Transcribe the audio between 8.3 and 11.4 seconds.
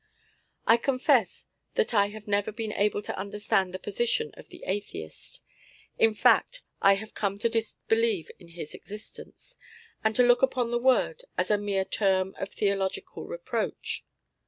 in his existence, and to look upon the word